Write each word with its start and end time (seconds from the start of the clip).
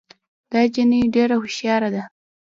دا 0.51 0.61
جینۍ 0.73 1.01
ډېره 1.13 1.35
هوښیاره 1.41 1.89
ده 1.95 2.03